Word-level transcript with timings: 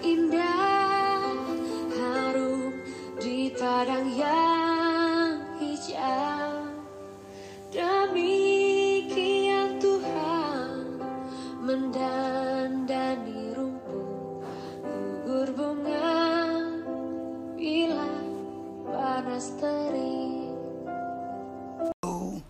terindah 0.00 1.20
harum 1.92 2.72
di 3.20 3.52
padang 3.52 4.08
yang 4.16 5.44
hijau. 5.60 6.72
Demikian 7.68 8.56
Tuhan 9.76 11.04
mendandani 11.60 13.52
rumput 13.52 14.40
gugur 14.88 15.48
bunga 15.52 16.16
bila 17.60 18.08
panas 18.88 19.52
terik 19.60 20.48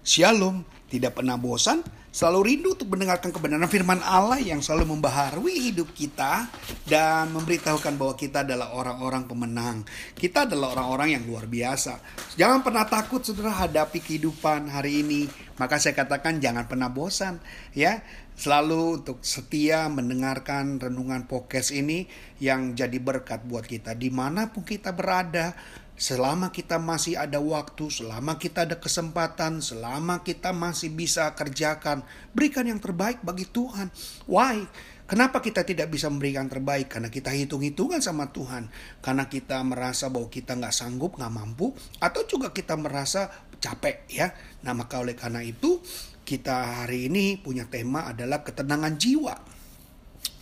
Shalom, 0.00 0.66
tidak 0.90 1.22
pernah 1.22 1.38
bosan, 1.38 1.86
selalu 2.10 2.38
rindu 2.42 2.74
untuk 2.74 2.90
mendengarkan 2.90 3.30
kebenaran 3.30 3.70
firman 3.70 4.02
Allah 4.02 4.42
yang 4.42 4.58
selalu 4.58 4.98
membaharui 4.98 5.70
hidup 5.70 5.94
kita 5.94 6.50
dan 6.86 7.30
memberitahukan 7.30 7.94
bahwa 7.94 8.14
kita 8.18 8.42
adalah 8.42 8.74
orang-orang 8.74 9.30
pemenang. 9.30 9.76
Kita 10.18 10.46
adalah 10.46 10.74
orang-orang 10.74 11.18
yang 11.18 11.24
luar 11.26 11.46
biasa. 11.46 12.02
Jangan 12.34 12.66
pernah 12.66 12.84
takut 12.90 13.22
saudara 13.22 13.54
hadapi 13.54 14.02
kehidupan 14.02 14.66
hari 14.68 15.06
ini. 15.06 15.30
Maka 15.56 15.78
saya 15.78 15.94
katakan 15.94 16.42
jangan 16.42 16.66
pernah 16.66 16.90
bosan 16.90 17.38
ya. 17.72 18.02
Selalu 18.40 19.04
untuk 19.04 19.20
setia 19.20 19.84
mendengarkan 19.92 20.80
renungan 20.80 21.28
podcast 21.28 21.76
ini 21.76 22.08
yang 22.40 22.72
jadi 22.72 22.96
berkat 22.96 23.44
buat 23.44 23.68
kita 23.68 23.92
di 23.92 24.08
mana 24.08 24.48
pun 24.48 24.64
kita 24.64 24.96
berada 24.96 25.52
selama 26.00 26.48
kita 26.48 26.80
masih 26.80 27.20
ada 27.20 27.36
waktu, 27.44 27.92
selama 27.92 28.40
kita 28.40 28.64
ada 28.64 28.80
kesempatan, 28.80 29.60
selama 29.60 30.24
kita 30.24 30.56
masih 30.56 30.88
bisa 30.88 31.28
kerjakan, 31.36 32.00
berikan 32.32 32.64
yang 32.64 32.80
terbaik 32.80 33.20
bagi 33.20 33.44
Tuhan. 33.44 33.92
Why? 34.24 34.64
Kenapa 35.04 35.44
kita 35.44 35.66
tidak 35.66 35.92
bisa 35.92 36.08
memberikan 36.08 36.48
terbaik? 36.48 36.88
Karena 36.88 37.12
kita 37.12 37.34
hitung-hitungan 37.36 38.00
sama 38.00 38.32
Tuhan. 38.32 38.72
Karena 39.04 39.28
kita 39.28 39.60
merasa 39.60 40.08
bahwa 40.08 40.32
kita 40.32 40.56
nggak 40.56 40.72
sanggup, 40.72 41.20
nggak 41.20 41.34
mampu, 41.34 41.76
atau 42.00 42.24
juga 42.24 42.54
kita 42.56 42.80
merasa 42.80 43.28
capek 43.60 44.08
ya. 44.08 44.32
Nah 44.64 44.72
maka 44.72 45.04
oleh 45.04 45.12
karena 45.12 45.44
itu 45.44 45.84
kita 46.24 46.86
hari 46.86 47.12
ini 47.12 47.36
punya 47.36 47.68
tema 47.68 48.08
adalah 48.08 48.40
ketenangan 48.40 48.96
jiwa 48.96 49.59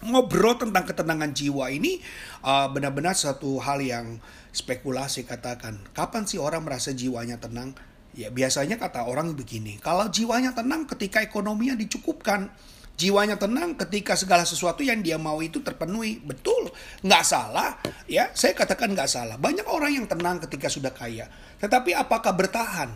ngobrol 0.05 0.55
tentang 0.59 0.87
ketenangan 0.87 1.35
jiwa 1.35 1.71
ini 1.75 1.99
uh, 2.47 2.71
benar-benar 2.71 3.19
satu 3.19 3.59
hal 3.59 3.83
yang 3.83 4.23
spekulasi 4.55 5.27
katakan 5.27 5.83
kapan 5.95 6.27
sih 6.27 6.39
orang 6.39 6.67
merasa 6.67 6.95
jiwanya 6.95 7.39
tenang? 7.39 7.75
Ya 8.19 8.35
biasanya 8.35 8.81
kata 8.83 9.07
orang 9.07 9.39
begini 9.39 9.79
kalau 9.79 10.11
jiwanya 10.11 10.51
tenang 10.51 10.91
ketika 10.91 11.23
ekonominya 11.23 11.79
dicukupkan 11.79 12.51
jiwanya 12.99 13.39
tenang 13.39 13.79
ketika 13.79 14.19
segala 14.19 14.43
sesuatu 14.43 14.83
yang 14.83 15.07
dia 15.07 15.15
mau 15.21 15.39
itu 15.39 15.63
terpenuhi 15.63 16.19
betul 16.19 16.67
nggak 17.07 17.23
salah 17.23 17.79
ya 18.11 18.27
saya 18.35 18.59
katakan 18.59 18.91
nggak 18.91 19.07
salah 19.07 19.39
banyak 19.39 19.63
orang 19.71 20.03
yang 20.03 20.07
tenang 20.11 20.43
ketika 20.43 20.67
sudah 20.67 20.91
kaya 20.91 21.31
tetapi 21.59 21.91
apakah 21.95 22.33
bertahan? 22.35 22.91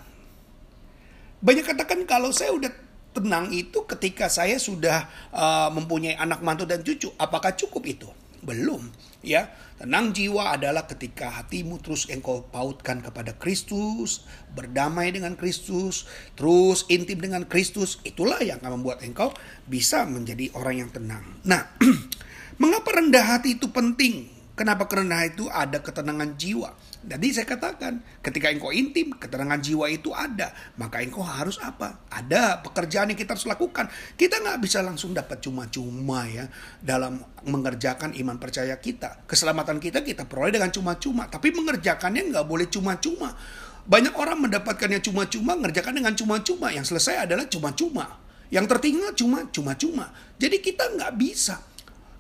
Banyak 1.42 1.67
katakan 1.67 2.06
kalau 2.06 2.30
saya 2.30 2.55
udah 2.55 2.70
tenang 3.13 3.53
itu 3.53 3.85
ketika 3.85 4.27
saya 4.33 4.57
sudah 4.57 5.07
uh, 5.33 5.69
mempunyai 5.73 6.17
anak 6.17 6.41
mantu 6.41 6.65
dan 6.65 6.81
cucu. 6.81 7.13
Apakah 7.21 7.53
cukup 7.55 7.85
itu? 7.87 8.09
Belum, 8.43 8.91
ya. 9.23 9.47
Tenang 9.79 10.15
jiwa 10.15 10.55
adalah 10.55 10.87
ketika 10.87 11.31
hatimu 11.31 11.79
terus 11.83 12.07
engkau 12.07 12.47
pautkan 12.51 13.03
kepada 13.03 13.35
Kristus, 13.35 14.27
berdamai 14.55 15.11
dengan 15.11 15.35
Kristus, 15.35 16.07
terus 16.39 16.87
intim 16.87 17.19
dengan 17.19 17.47
Kristus. 17.47 17.99
Itulah 18.07 18.43
yang 18.43 18.63
akan 18.63 18.83
membuat 18.83 19.03
engkau 19.03 19.35
bisa 19.67 20.07
menjadi 20.07 20.51
orang 20.55 20.87
yang 20.87 20.91
tenang. 20.91 21.23
Nah, 21.47 21.67
mengapa 22.63 22.95
rendah 22.95 23.39
hati 23.39 23.59
itu 23.59 23.71
penting? 23.71 24.31
Kenapa 24.55 24.86
kerendahan 24.86 25.35
itu 25.35 25.51
ada 25.51 25.83
ketenangan 25.83 26.39
jiwa? 26.39 26.70
Jadi 27.02 27.35
saya 27.35 27.46
katakan, 27.51 27.98
ketika 28.23 28.46
engkau 28.46 28.70
intim, 28.70 29.11
ketenangan 29.18 29.58
jiwa 29.58 29.90
itu 29.90 30.14
ada. 30.14 30.55
Maka 30.79 31.02
engkau 31.02 31.27
harus 31.27 31.58
apa? 31.58 32.07
Ada 32.07 32.63
pekerjaan 32.63 33.11
yang 33.11 33.18
kita 33.18 33.35
harus 33.35 33.51
lakukan. 33.51 33.90
Kita 34.14 34.39
nggak 34.39 34.63
bisa 34.63 34.86
langsung 34.86 35.11
dapat 35.11 35.42
cuma-cuma 35.42 36.30
ya 36.30 36.46
dalam 36.79 37.18
mengerjakan 37.42 38.14
iman 38.14 38.39
percaya 38.39 38.79
kita. 38.79 39.27
Keselamatan 39.27 39.83
kita 39.83 40.07
kita 40.07 40.30
peroleh 40.30 40.55
dengan 40.55 40.70
cuma-cuma. 40.70 41.27
Tapi 41.27 41.51
mengerjakannya 41.51 42.30
nggak 42.30 42.46
boleh 42.46 42.70
cuma-cuma. 42.70 43.35
Banyak 43.83 44.14
orang 44.14 44.39
mendapatkannya 44.46 45.02
cuma-cuma, 45.02 45.58
mengerjakan 45.58 45.98
dengan 45.98 46.14
cuma-cuma. 46.14 46.70
Yang 46.70 46.95
selesai 46.95 47.27
adalah 47.27 47.51
cuma-cuma. 47.51 48.23
Yang 48.55 48.79
tertinggal 48.79 49.11
cuma 49.18 49.39
cuma-cuma. 49.51 50.07
Jadi 50.39 50.62
kita 50.62 50.86
nggak 50.95 51.12
bisa 51.18 51.72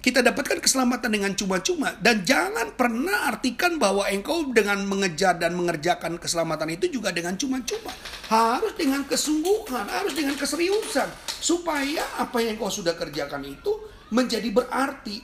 kita 0.02 0.18
dapatkan 0.18 0.58
keselamatan 0.58 1.14
dengan 1.14 1.30
cuma-cuma 1.38 1.94
dan 2.02 2.26
jangan 2.26 2.74
pernah 2.74 3.30
artikan 3.30 3.78
bahwa 3.78 4.02
engkau 4.10 4.50
dengan 4.50 4.82
mengejar 4.82 5.38
dan 5.38 5.54
mengerjakan 5.54 6.18
keselamatan 6.18 6.74
itu 6.74 6.90
juga 6.90 7.14
dengan 7.14 7.38
cuma-cuma. 7.38 7.94
Harus 8.26 8.74
dengan 8.74 9.06
kesungguhan, 9.06 9.86
harus 9.86 10.18
dengan 10.18 10.34
keseriusan 10.34 11.06
supaya 11.38 12.02
apa 12.18 12.42
yang 12.42 12.58
engkau 12.58 12.66
sudah 12.66 12.98
kerjakan 12.98 13.46
itu 13.46 13.70
menjadi 14.10 14.50
berarti. 14.50 15.22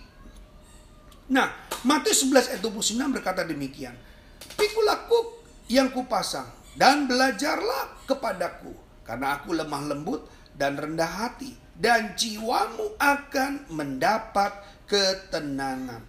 Nah, 1.34 1.50
Matius 1.82 2.22
11 2.22 2.54
ayat 2.54 2.62
29 2.62 3.14
berkata 3.18 3.42
demikian. 3.42 3.98
Pikulah 4.54 5.10
kuk 5.10 5.42
yang 5.66 5.90
kupasang 5.90 6.46
dan 6.78 7.10
belajarlah 7.10 8.06
kepadaku 8.06 8.70
karena 9.02 9.42
aku 9.42 9.58
lemah 9.58 9.82
lembut 9.90 10.22
dan 10.54 10.78
rendah 10.78 11.26
hati 11.26 11.67
dan 11.78 12.18
jiwamu 12.18 12.98
akan 12.98 13.70
mendapat 13.70 14.50
ketenangan. 14.90 16.02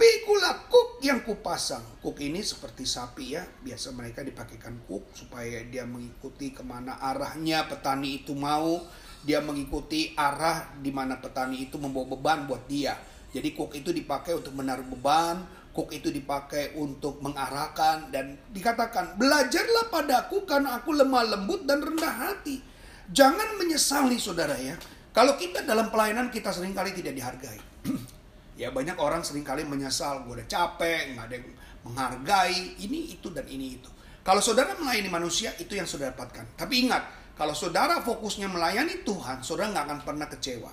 Pikulah 0.00 0.64
kuk 0.72 1.04
yang 1.04 1.20
kupasang. 1.20 1.84
Kuk 2.00 2.16
ini 2.24 2.40
seperti 2.40 2.88
sapi 2.88 3.36
ya. 3.36 3.44
Biasa 3.44 3.92
mereka 3.92 4.24
dipakaikan 4.24 4.80
kuk 4.88 5.12
supaya 5.12 5.60
dia 5.68 5.84
mengikuti 5.84 6.56
ke 6.56 6.64
mana 6.64 6.96
arahnya 6.96 7.68
petani 7.68 8.24
itu 8.24 8.32
mau. 8.32 8.80
Dia 9.20 9.44
mengikuti 9.44 10.16
arah 10.16 10.72
di 10.80 10.88
mana 10.88 11.20
petani 11.20 11.68
itu 11.68 11.76
membawa 11.76 12.16
beban 12.16 12.48
buat 12.48 12.64
dia. 12.64 12.96
Jadi 13.36 13.52
kuk 13.52 13.76
itu 13.76 13.92
dipakai 13.92 14.40
untuk 14.40 14.56
menaruh 14.56 14.88
beban. 14.88 15.44
Kuk 15.76 15.92
itu 15.92 16.08
dipakai 16.08 16.80
untuk 16.80 17.20
mengarahkan. 17.20 18.08
Dan 18.08 18.40
dikatakan, 18.48 19.20
belajarlah 19.20 19.92
padaku 19.92 20.48
karena 20.48 20.80
aku 20.80 20.96
lemah 20.96 21.36
lembut 21.36 21.68
dan 21.68 21.84
rendah 21.84 22.14
hati. 22.24 22.64
Jangan 23.12 23.60
menyesali 23.60 24.16
saudara 24.16 24.56
ya 24.56 24.80
kalau 25.10 25.34
kita 25.34 25.66
dalam 25.66 25.90
pelayanan 25.90 26.30
kita 26.30 26.54
sering 26.54 26.70
kali 26.70 26.94
tidak 26.94 27.18
dihargai. 27.18 27.60
ya 28.60 28.70
banyak 28.70 28.94
orang 29.00 29.26
sering 29.26 29.42
kali 29.42 29.66
menyesal, 29.66 30.22
gue 30.22 30.38
udah 30.38 30.48
capek, 30.48 31.16
nggak 31.16 31.24
ada 31.26 31.34
yang 31.34 31.46
menghargai, 31.82 32.78
ini 32.78 33.18
itu 33.18 33.32
dan 33.34 33.46
ini 33.50 33.80
itu. 33.80 33.90
Kalau 34.22 34.38
saudara 34.38 34.76
melayani 34.78 35.10
manusia 35.10 35.50
itu 35.58 35.74
yang 35.74 35.88
saudara 35.88 36.14
dapatkan. 36.14 36.54
Tapi 36.54 36.86
ingat, 36.86 37.34
kalau 37.34 37.56
saudara 37.56 38.04
fokusnya 38.04 38.46
melayani 38.46 39.02
Tuhan, 39.02 39.42
saudara 39.42 39.72
nggak 39.74 39.84
akan 39.88 40.00
pernah 40.06 40.26
kecewa. 40.28 40.72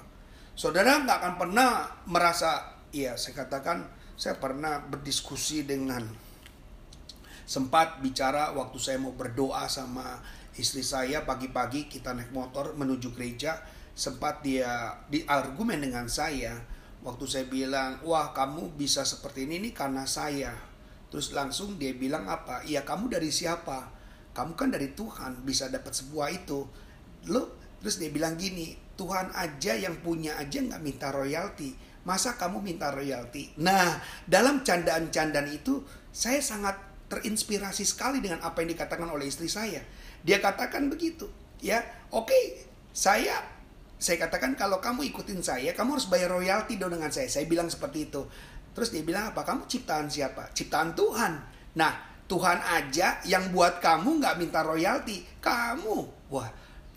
Saudara 0.54 1.02
nggak 1.02 1.18
akan 1.18 1.34
pernah 1.40 1.70
merasa, 2.06 2.78
iya 2.94 3.16
saya 3.18 3.42
katakan, 3.42 3.88
saya 4.20 4.38
pernah 4.38 4.84
berdiskusi 4.86 5.66
dengan 5.66 6.06
sempat 7.48 8.04
bicara 8.04 8.52
waktu 8.52 8.78
saya 8.78 9.00
mau 9.00 9.16
berdoa 9.16 9.72
sama 9.72 10.20
istri 10.60 10.84
saya 10.84 11.24
pagi-pagi 11.24 11.88
kita 11.88 12.12
naik 12.12 12.36
motor 12.36 12.76
menuju 12.76 13.16
gereja 13.16 13.56
sempat 13.98 14.46
dia 14.46 14.94
diargumen 15.10 15.82
dengan 15.82 16.06
saya 16.06 16.62
waktu 17.02 17.26
saya 17.26 17.46
bilang 17.50 17.98
wah 18.06 18.30
kamu 18.30 18.78
bisa 18.78 19.02
seperti 19.02 19.50
ini 19.50 19.70
nih 19.70 19.74
karena 19.74 20.06
saya. 20.06 20.54
Terus 21.08 21.34
langsung 21.34 21.82
dia 21.82 21.96
bilang 21.98 22.30
apa? 22.30 22.62
Iya 22.62 22.86
kamu 22.86 23.10
dari 23.10 23.34
siapa? 23.34 23.90
Kamu 24.38 24.54
kan 24.54 24.70
dari 24.70 24.94
Tuhan 24.94 25.42
bisa 25.42 25.72
dapat 25.74 25.98
sebuah 25.98 26.30
itu. 26.30 26.68
Lo 27.32 27.58
terus 27.82 27.98
dia 27.98 28.14
bilang 28.14 28.38
gini 28.38 28.78
Tuhan 29.00 29.34
aja 29.34 29.74
yang 29.74 29.98
punya 30.06 30.38
aja 30.38 30.62
nggak 30.62 30.84
minta 30.84 31.10
royalti. 31.10 31.74
Masa 32.06 32.38
kamu 32.38 32.62
minta 32.62 32.94
royalti? 32.94 33.58
Nah 33.58 33.98
dalam 34.30 34.62
candaan-candaan 34.62 35.50
itu 35.50 35.82
saya 36.14 36.38
sangat 36.38 36.78
terinspirasi 37.08 37.88
sekali 37.88 38.20
dengan 38.20 38.44
apa 38.44 38.62
yang 38.62 38.78
dikatakan 38.78 39.10
oleh 39.10 39.26
istri 39.26 39.50
saya. 39.50 39.82
Dia 40.22 40.38
katakan 40.38 40.92
begitu 40.92 41.26
ya. 41.64 41.82
Oke 42.12 42.68
saya 42.92 43.57
saya 43.98 44.22
katakan 44.22 44.54
kalau 44.54 44.78
kamu 44.78 45.10
ikutin 45.10 45.42
saya, 45.42 45.74
kamu 45.74 45.98
harus 45.98 46.06
bayar 46.06 46.30
royalti 46.30 46.78
dong 46.78 46.94
dengan 46.94 47.10
saya. 47.10 47.26
Saya 47.26 47.50
bilang 47.50 47.66
seperti 47.66 48.14
itu. 48.14 48.22
Terus 48.78 48.94
dia 48.94 49.02
bilang 49.02 49.34
apa? 49.34 49.42
Kamu 49.42 49.66
ciptaan 49.66 50.06
siapa? 50.06 50.54
Ciptaan 50.54 50.94
Tuhan. 50.94 51.34
Nah, 51.82 51.94
Tuhan 52.30 52.62
aja 52.62 53.18
yang 53.26 53.50
buat 53.50 53.82
kamu 53.82 54.22
nggak 54.22 54.38
minta 54.38 54.62
royalti. 54.62 55.26
Kamu, 55.42 56.30
wah, 56.30 56.46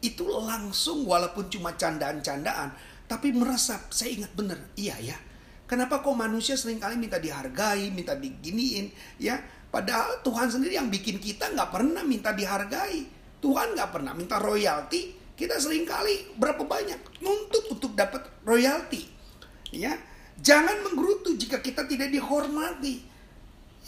itu 0.05 0.29
langsung 0.29 1.09
walaupun 1.09 1.49
cuma 1.49 1.73
candaan-candaan, 1.73 2.77
tapi 3.09 3.33
meresap. 3.33 3.89
Saya 3.89 4.21
ingat 4.21 4.37
bener, 4.37 4.61
iya 4.77 5.01
ya. 5.01 5.17
Kenapa 5.65 6.05
kok 6.05 6.13
manusia 6.13 6.59
sering 6.59 6.83
kali 6.83 7.01
minta 7.01 7.17
dihargai, 7.17 7.89
minta 7.95 8.13
diginiin, 8.13 8.93
ya? 9.17 9.41
Padahal 9.71 10.19
Tuhan 10.27 10.51
sendiri 10.51 10.75
yang 10.77 10.91
bikin 10.91 11.23
kita 11.23 11.49
nggak 11.55 11.71
pernah 11.71 12.03
minta 12.03 12.35
dihargai. 12.35 13.07
Tuhan 13.41 13.73
nggak 13.79 13.89
pernah 13.95 14.13
minta 14.13 14.37
royalti, 14.37 15.17
kita 15.41 15.57
sering 15.57 15.89
kali 15.89 16.37
berapa 16.37 16.61
banyak 16.61 17.25
nuntut 17.25 17.73
untuk 17.73 17.97
dapat 17.97 18.29
royalti. 18.45 19.09
Ya. 19.73 19.97
Jangan 20.37 20.85
menggerutu 20.85 21.33
jika 21.41 21.65
kita 21.65 21.89
tidak 21.89 22.13
dihormati. 22.13 23.09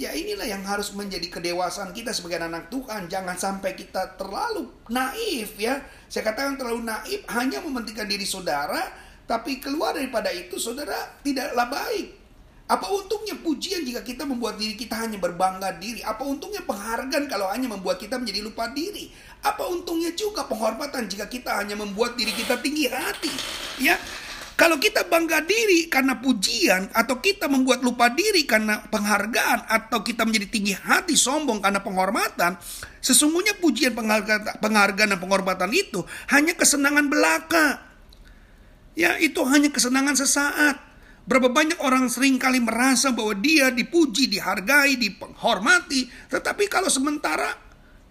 Ya 0.01 0.17
inilah 0.17 0.49
yang 0.49 0.65
harus 0.65 0.97
menjadi 0.97 1.29
kedewasaan 1.29 1.93
kita 1.93 2.17
sebagai 2.17 2.41
anak 2.41 2.73
Tuhan. 2.73 3.13
Jangan 3.13 3.37
sampai 3.37 3.77
kita 3.77 4.17
terlalu 4.17 4.73
naif 4.89 5.61
ya. 5.61 5.85
Saya 6.09 6.33
katakan 6.33 6.57
terlalu 6.57 6.89
naif 6.89 7.21
hanya 7.29 7.61
mementingkan 7.61 8.09
diri 8.09 8.25
saudara. 8.25 8.89
Tapi 9.29 9.61
keluar 9.61 9.93
daripada 9.93 10.33
itu 10.33 10.57
saudara 10.57 11.21
tidaklah 11.21 11.69
baik. 11.69 12.22
Apa 12.73 12.89
untungnya 12.89 13.37
pujian 13.37 13.85
jika 13.85 14.01
kita 14.01 14.25
membuat 14.25 14.57
diri 14.57 14.73
kita 14.73 14.97
hanya 14.97 15.21
berbangga 15.21 15.77
diri? 15.77 16.01
Apa 16.01 16.25
untungnya 16.25 16.65
penghargaan 16.65 17.29
kalau 17.29 17.53
hanya 17.53 17.69
membuat 17.69 18.01
kita 18.01 18.17
menjadi 18.17 18.41
lupa 18.41 18.73
diri? 18.73 19.13
Apa 19.45 19.69
untungnya 19.69 20.17
juga 20.17 20.49
penghormatan 20.49 21.05
jika 21.05 21.29
kita 21.29 21.53
hanya 21.53 21.77
membuat 21.77 22.17
diri 22.17 22.33
kita 22.33 22.57
tinggi 22.65 22.89
hati? 22.89 23.29
Ya, 23.77 24.01
kalau 24.57 24.81
kita 24.81 25.05
bangga 25.05 25.45
diri 25.45 25.93
karena 25.93 26.17
pujian 26.17 26.89
atau 26.97 27.21
kita 27.21 27.45
membuat 27.45 27.85
lupa 27.85 28.09
diri 28.09 28.49
karena 28.49 28.81
penghargaan 28.89 29.69
atau 29.69 30.01
kita 30.01 30.25
menjadi 30.25 30.49
tinggi 30.49 30.73
hati 30.73 31.13
sombong 31.13 31.61
karena 31.61 31.85
penghormatan, 31.85 32.57
sesungguhnya 33.05 33.53
pujian 33.61 33.93
penghargaan, 33.93 34.65
penghargaan 34.65 35.13
dan 35.13 35.21
penghormatan 35.21 35.69
itu 35.77 36.01
hanya 36.33 36.57
kesenangan 36.57 37.05
belaka. 37.13 37.85
Ya, 38.97 39.21
itu 39.21 39.45
hanya 39.45 39.69
kesenangan 39.69 40.17
sesaat. 40.17 40.92
Berapa 41.23 41.55
banyak 41.55 41.79
orang 41.79 42.11
sering 42.11 42.35
kali 42.35 42.59
merasa 42.59 43.15
bahwa 43.15 43.39
dia 43.39 43.71
dipuji, 43.71 44.27
dihargai, 44.27 44.99
dihormati. 44.99 46.11
Tetapi 46.27 46.67
kalau 46.67 46.91
sementara, 46.91 47.55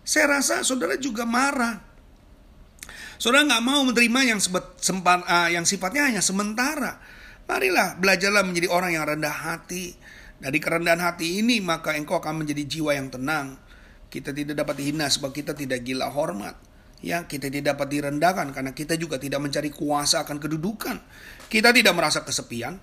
saya 0.01 0.39
rasa 0.39 0.63
saudara 0.63 0.95
juga 0.95 1.27
marah. 1.27 1.83
Saudara 3.19 3.45
nggak 3.45 3.63
mau 3.67 3.83
menerima 3.85 4.33
yang, 4.33 4.39
sempat, 4.41 5.27
uh, 5.27 5.49
yang 5.51 5.67
sifatnya 5.67 6.07
hanya 6.07 6.23
sementara. 6.23 6.97
Marilah 7.45 7.99
belajarlah 7.99 8.47
menjadi 8.47 8.71
orang 8.71 8.95
yang 8.95 9.03
rendah 9.03 9.35
hati. 9.51 9.93
Dari 10.41 10.57
kerendahan 10.57 11.03
hati 11.03 11.43
ini 11.43 11.61
maka 11.61 11.93
engkau 11.93 12.17
akan 12.17 12.41
menjadi 12.41 12.63
jiwa 12.65 12.97
yang 12.97 13.13
tenang. 13.13 13.59
Kita 14.09 14.33
tidak 14.33 14.57
dapat 14.57 14.79
dihina 14.79 15.05
sebab 15.11 15.35
kita 15.35 15.53
tidak 15.53 15.83
gila 15.85 16.09
hormat. 16.09 16.57
Ya, 17.01 17.25
kita 17.25 17.49
tidak 17.49 17.77
dapat 17.77 17.93
direndahkan 17.93 18.53
karena 18.53 18.71
kita 18.73 18.93
juga 18.97 19.17
tidak 19.21 19.41
mencari 19.41 19.69
kuasa 19.69 20.25
akan 20.25 20.37
kedudukan. 20.37 20.97
Kita 21.49 21.73
tidak 21.73 21.93
merasa 21.97 22.21
kesepian, 22.21 22.77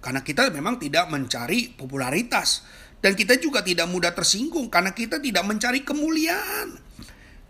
karena 0.00 0.20
kita 0.22 0.48
memang 0.52 0.78
tidak 0.78 1.08
mencari 1.10 1.72
popularitas. 1.74 2.62
Dan 2.96 3.12
kita 3.12 3.36
juga 3.38 3.60
tidak 3.60 3.86
mudah 3.92 4.16
tersinggung 4.16 4.72
karena 4.72 4.90
kita 4.90 5.20
tidak 5.20 5.44
mencari 5.46 5.84
kemuliaan. 5.84 6.80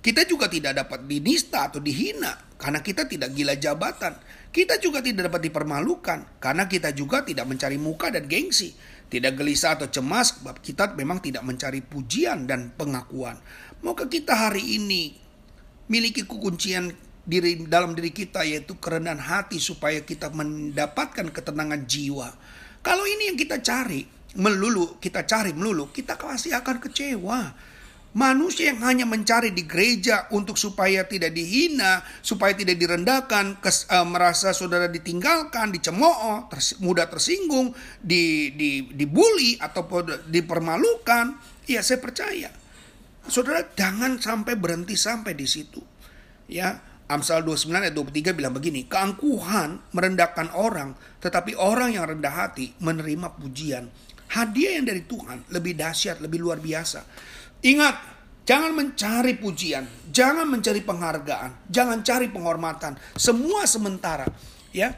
Kita 0.02 0.22
juga 0.22 0.46
tidak 0.46 0.87
dapat 0.87 1.06
dinista 1.06 1.66
atau 1.66 1.82
dihina 1.82 2.34
karena 2.58 2.82
kita 2.82 3.10
tidak 3.10 3.34
gila 3.34 3.54
jabatan. 3.58 4.14
Kita 4.54 4.78
juga 4.78 5.02
tidak 5.02 5.31
dapat 5.32 5.50
dipermalukan 5.50 6.38
karena 6.43 6.64
kita 6.70 6.94
juga 6.94 7.22
tidak 7.26 7.46
mencari 7.46 7.78
muka 7.78 8.10
dan 8.10 8.26
gengsi. 8.31 8.75
Tidak 9.06 9.38
gelisah 9.38 9.78
atau 9.78 9.87
cemas 9.87 10.34
sebab 10.42 10.58
kita 10.58 10.99
memang 10.99 11.22
tidak 11.22 11.46
mencari 11.46 11.78
pujian 11.78 12.46
dan 12.50 12.75
pengakuan. 12.75 13.38
Maukah 13.87 14.10
kita 14.10 14.34
hari 14.34 14.82
ini 14.82 15.14
miliki 15.87 16.26
kekuncian 16.26 16.90
diri 17.26 17.67
dalam 17.67 17.93
diri 17.93 18.14
kita 18.14 18.46
yaitu 18.46 18.78
kerendahan 18.78 19.19
hati 19.19 19.58
supaya 19.58 19.99
kita 20.06 20.31
mendapatkan 20.31 21.26
ketenangan 21.34 21.82
jiwa. 21.84 22.31
Kalau 22.87 23.02
ini 23.02 23.34
yang 23.34 23.38
kita 23.38 23.58
cari 23.58 24.06
melulu, 24.38 25.02
kita 25.02 25.26
cari 25.26 25.50
melulu, 25.50 25.90
kita 25.90 26.14
pasti 26.14 26.55
akan 26.55 26.76
kecewa. 26.78 27.75
Manusia 28.17 28.73
yang 28.73 28.81
hanya 28.81 29.05
mencari 29.05 29.52
di 29.52 29.69
gereja 29.69 30.25
untuk 30.32 30.56
supaya 30.56 31.05
tidak 31.05 31.37
dihina, 31.37 32.00
supaya 32.25 32.56
tidak 32.56 32.81
direndahkan, 32.81 33.61
kes, 33.61 33.93
uh, 33.93 34.08
merasa 34.08 34.56
saudara 34.56 34.88
ditinggalkan, 34.88 35.69
dicemooh, 35.69 36.49
ters, 36.49 36.81
mudah 36.81 37.12
tersinggung, 37.12 37.76
di, 38.00 38.56
di, 38.56 38.88
dibully 38.88 39.61
ataupun 39.61 40.32
dipermalukan, 40.32 41.37
ya 41.69 41.84
saya 41.84 42.00
percaya. 42.00 42.49
Saudara 43.28 43.61
jangan 43.76 44.17
sampai 44.17 44.56
berhenti 44.56 44.96
sampai 44.96 45.37
di 45.37 45.44
situ. 45.44 45.84
Ya, 46.49 46.81
Amsal 47.06 47.47
29 47.47 47.70
ayat 47.70 47.94
23 47.94 48.35
bilang 48.35 48.50
begini, 48.50 48.91
keangkuhan 48.91 49.79
merendahkan 49.94 50.50
orang, 50.58 50.99
tetapi 51.23 51.55
orang 51.55 51.94
yang 51.94 52.03
rendah 52.03 52.35
hati 52.35 52.75
menerima 52.82 53.31
pujian. 53.38 53.87
Hadiah 54.26 54.82
yang 54.82 54.91
dari 54.91 55.06
Tuhan 55.06 55.47
lebih 55.55 55.79
dahsyat, 55.79 56.19
lebih 56.19 56.43
luar 56.43 56.58
biasa. 56.58 57.06
Ingat, 57.62 57.94
jangan 58.43 58.75
mencari 58.75 59.38
pujian, 59.38 59.87
jangan 60.11 60.50
mencari 60.50 60.82
penghargaan, 60.82 61.70
jangan 61.70 62.03
cari 62.03 62.26
penghormatan. 62.26 62.99
Semua 63.14 63.70
sementara, 63.70 64.26
ya. 64.75 64.91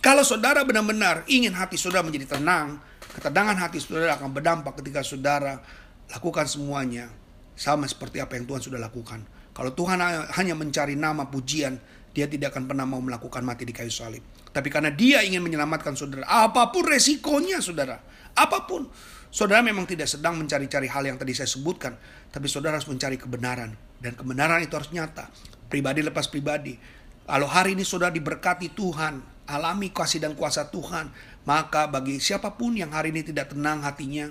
Kalau 0.00 0.24
saudara 0.24 0.64
benar-benar 0.64 1.28
ingin 1.28 1.52
hati 1.52 1.76
saudara 1.76 2.08
menjadi 2.08 2.40
tenang, 2.40 2.80
ketenangan 3.20 3.68
hati 3.68 3.84
saudara 3.84 4.16
akan 4.16 4.32
berdampak 4.32 4.80
ketika 4.80 5.04
saudara 5.04 5.60
lakukan 6.08 6.48
semuanya 6.48 7.12
sama 7.52 7.84
seperti 7.84 8.16
apa 8.16 8.40
yang 8.40 8.48
Tuhan 8.48 8.64
sudah 8.64 8.80
lakukan 8.80 9.37
kalau 9.58 9.74
Tuhan 9.74 9.98
hanya 10.38 10.54
mencari 10.54 10.94
nama 10.94 11.26
pujian, 11.26 11.82
dia 12.14 12.30
tidak 12.30 12.54
akan 12.54 12.70
pernah 12.70 12.86
mau 12.86 13.02
melakukan 13.02 13.42
mati 13.42 13.66
di 13.66 13.74
kayu 13.74 13.90
salib. 13.90 14.22
Tapi 14.54 14.70
karena 14.70 14.94
dia 14.94 15.26
ingin 15.26 15.42
menyelamatkan 15.42 15.98
saudara, 15.98 16.22
apa 16.30 16.70
pun 16.70 16.86
resikonya 16.86 17.58
saudara, 17.58 17.98
apa 18.38 18.70
pun. 18.70 18.86
Saudara 19.34 19.60
memang 19.60 19.82
tidak 19.82 20.06
sedang 20.06 20.38
mencari-cari 20.38 20.86
hal 20.86 21.04
yang 21.10 21.18
tadi 21.18 21.34
saya 21.34 21.50
sebutkan, 21.50 21.98
tapi 22.30 22.46
saudara 22.46 22.78
harus 22.78 22.86
mencari 22.86 23.18
kebenaran. 23.18 23.74
Dan 23.98 24.14
kebenaran 24.14 24.62
itu 24.62 24.78
harus 24.78 24.94
nyata. 24.94 25.26
Pribadi 25.66 26.06
lepas 26.06 26.30
pribadi. 26.30 26.78
Kalau 27.26 27.50
hari 27.50 27.74
ini 27.74 27.82
saudara 27.82 28.14
diberkati 28.14 28.72
Tuhan, 28.72 29.20
alami 29.50 29.90
kasih 29.90 30.22
dan 30.22 30.38
kuasa 30.38 30.70
Tuhan, 30.70 31.10
maka 31.44 31.90
bagi 31.90 32.22
siapa 32.22 32.54
pun 32.54 32.78
yang 32.78 32.94
hari 32.94 33.10
ini 33.10 33.26
tidak 33.26 33.52
tenang 33.52 33.82
hatinya, 33.82 34.30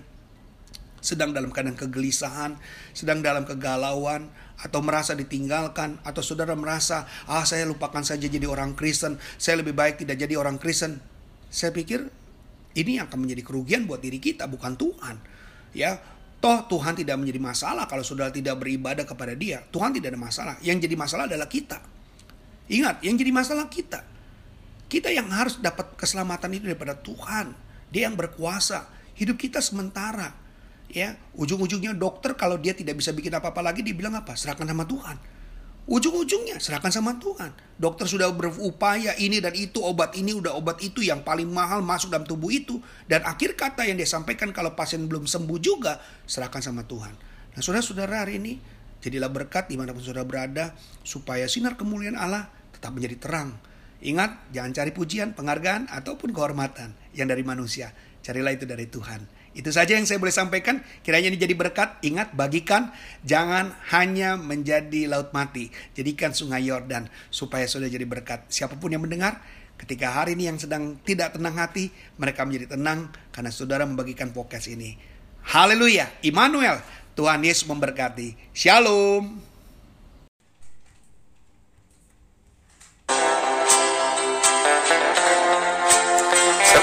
sedang 1.00 1.32
dalam 1.32 1.54
keadaan 1.54 1.78
kegelisahan, 1.78 2.58
sedang 2.94 3.22
dalam 3.22 3.46
kegalauan, 3.46 4.30
atau 4.58 4.82
merasa 4.82 5.14
ditinggalkan 5.14 6.02
atau 6.02 6.22
saudara 6.26 6.58
merasa 6.58 7.06
ah 7.30 7.46
saya 7.46 7.70
lupakan 7.70 8.02
saja 8.02 8.26
jadi 8.26 8.50
orang 8.50 8.74
Kristen 8.74 9.22
saya 9.38 9.62
lebih 9.62 9.78
baik 9.78 10.02
tidak 10.02 10.18
jadi 10.18 10.34
orang 10.34 10.58
Kristen. 10.58 10.98
Saya 11.48 11.70
pikir 11.70 12.10
ini 12.74 12.98
akan 12.98 13.18
menjadi 13.26 13.46
kerugian 13.46 13.86
buat 13.86 14.02
diri 14.02 14.18
kita 14.18 14.50
bukan 14.50 14.74
Tuhan. 14.74 15.16
Ya 15.78 16.02
toh 16.42 16.66
Tuhan 16.70 16.98
tidak 16.98 17.22
menjadi 17.22 17.38
masalah 17.38 17.86
kalau 17.86 18.02
saudara 18.02 18.34
tidak 18.34 18.58
beribadah 18.58 19.06
kepada 19.06 19.38
dia. 19.38 19.62
Tuhan 19.70 19.94
tidak 19.94 20.18
ada 20.18 20.22
masalah. 20.22 20.56
Yang 20.66 20.90
jadi 20.90 20.96
masalah 20.98 21.24
adalah 21.30 21.48
kita. 21.50 21.78
Ingat 22.68 23.06
yang 23.06 23.16
jadi 23.16 23.32
masalah 23.32 23.70
kita. 23.70 24.02
Kita 24.90 25.14
yang 25.14 25.30
harus 25.30 25.62
dapat 25.62 25.94
keselamatan 26.00 26.50
itu 26.58 26.66
daripada 26.66 26.98
Tuhan. 26.98 27.54
Dia 27.94 28.10
yang 28.10 28.18
berkuasa. 28.18 28.90
Hidup 29.18 29.38
kita 29.38 29.62
sementara 29.62 30.47
ya 30.88 31.20
ujung-ujungnya 31.36 31.96
dokter 31.96 32.36
kalau 32.40 32.56
dia 32.56 32.72
tidak 32.72 33.00
bisa 33.00 33.12
bikin 33.12 33.36
apa-apa 33.36 33.60
lagi 33.60 33.84
dibilang 33.84 34.16
apa? 34.16 34.34
Serahkan 34.36 34.68
sama 34.68 34.88
Tuhan. 34.88 35.18
Ujung-ujungnya 35.88 36.60
serahkan 36.60 36.92
sama 36.92 37.16
Tuhan. 37.16 37.56
Dokter 37.80 38.12
sudah 38.12 38.28
berupaya 38.36 39.16
ini 39.16 39.40
dan 39.40 39.56
itu 39.56 39.80
obat 39.80 40.20
ini 40.20 40.36
udah 40.36 40.52
obat 40.60 40.84
itu 40.84 41.00
yang 41.00 41.24
paling 41.24 41.48
mahal 41.48 41.80
masuk 41.80 42.12
dalam 42.12 42.28
tubuh 42.28 42.52
itu. 42.52 42.84
Dan 43.08 43.24
akhir 43.24 43.56
kata 43.56 43.88
yang 43.88 43.96
dia 43.96 44.08
sampaikan 44.08 44.52
kalau 44.52 44.76
pasien 44.76 45.08
belum 45.08 45.24
sembuh 45.24 45.60
juga 45.64 46.04
serahkan 46.28 46.60
sama 46.60 46.84
Tuhan. 46.84 47.16
Nah 47.56 47.62
saudara-saudara 47.64 48.28
hari 48.28 48.36
ini 48.36 48.60
jadilah 49.00 49.32
berkat 49.32 49.72
di 49.72 49.80
mana 49.80 49.96
pun 49.96 50.04
saudara 50.04 50.28
berada 50.28 50.76
supaya 51.08 51.48
sinar 51.48 51.80
kemuliaan 51.80 52.20
Allah 52.20 52.52
tetap 52.76 52.92
menjadi 52.92 53.16
terang. 53.24 53.56
Ingat 54.04 54.52
jangan 54.52 54.76
cari 54.76 54.92
pujian 54.92 55.40
penghargaan 55.40 55.88
ataupun 55.88 56.36
kehormatan 56.36 57.00
yang 57.16 57.32
dari 57.32 57.48
manusia. 57.48 57.96
Carilah 58.28 58.52
itu 58.52 58.68
dari 58.68 58.92
Tuhan 58.92 59.37
itu 59.58 59.74
saja 59.74 59.98
yang 59.98 60.06
saya 60.06 60.22
boleh 60.22 60.30
sampaikan. 60.30 60.86
Kiranya 61.02 61.34
ini 61.34 61.42
jadi 61.42 61.58
berkat. 61.58 61.98
Ingat, 62.06 62.38
bagikan. 62.38 62.94
Jangan 63.26 63.74
hanya 63.90 64.38
menjadi 64.38 65.10
laut 65.10 65.34
mati. 65.34 65.74
Jadikan 65.98 66.30
sungai 66.30 66.70
Yordan 66.70 67.10
supaya 67.34 67.66
sudah 67.66 67.90
jadi 67.90 68.06
berkat. 68.06 68.46
Siapa 68.54 68.78
pun 68.78 68.94
yang 68.94 69.02
mendengar, 69.02 69.42
ketika 69.82 70.14
hari 70.14 70.38
ini 70.38 70.54
yang 70.54 70.62
sedang 70.62 71.02
tidak 71.02 71.34
tenang 71.34 71.58
hati, 71.58 71.90
mereka 72.22 72.46
menjadi 72.46 72.78
tenang 72.78 73.10
karena 73.34 73.50
saudara 73.50 73.82
membagikan 73.90 74.30
podcast 74.30 74.70
ini. 74.70 74.94
Haleluya. 75.50 76.06
Immanuel. 76.22 76.78
Tuhan 77.18 77.42
Yesus 77.42 77.66
memberkati. 77.66 78.54
Shalom. 78.54 79.57